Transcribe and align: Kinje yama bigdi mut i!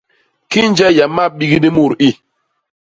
Kinje 0.51 0.87
yama 0.99 1.23
bigdi 1.37 1.69
mut 1.75 1.93
i! 2.09 2.09